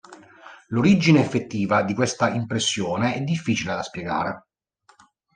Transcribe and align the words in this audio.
L'origine 0.69 1.19
effettiva 1.19 1.83
di 1.83 1.93
questa 1.93 2.31
impressione 2.33 3.13
è 3.13 3.21
difficile 3.21 3.75
da 3.75 3.83
spiegare. 3.83 4.47